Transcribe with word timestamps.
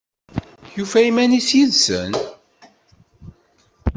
Yufa 0.75 0.99
iman-is 1.09 1.49
yid-sen? 1.57 2.11